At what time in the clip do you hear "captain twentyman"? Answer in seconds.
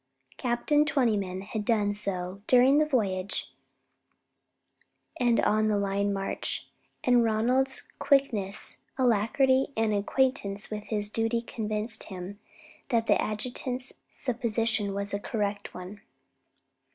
0.37-1.41